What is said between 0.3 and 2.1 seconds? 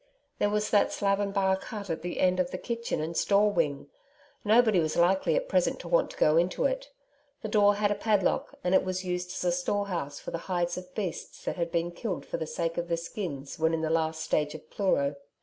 There was that slab and bark hut at